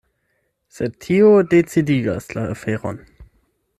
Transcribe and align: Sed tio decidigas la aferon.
Sed 0.77 0.95
tio 1.05 1.29
decidigas 1.51 2.31
la 2.39 2.47
aferon. 2.55 3.03